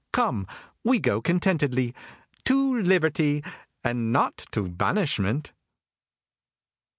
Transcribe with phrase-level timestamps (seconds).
[0.13, 0.47] Come!
[0.83, 1.93] We go contentedly
[2.45, 3.43] to liberty,
[3.83, 5.53] and not to banishment!"